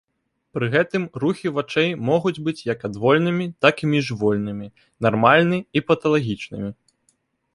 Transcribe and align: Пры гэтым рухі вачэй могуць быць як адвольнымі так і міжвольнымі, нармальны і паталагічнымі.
Пры 0.57 0.67
гэтым 0.75 1.03
рухі 1.23 1.51
вачэй 1.57 1.91
могуць 2.07 2.39
быць 2.47 2.63
як 2.69 2.79
адвольнымі 2.89 3.45
так 3.65 3.75
і 3.87 3.89
міжвольнымі, 3.93 4.67
нармальны 5.07 5.57
і 5.77 5.87
паталагічнымі. 5.91 6.69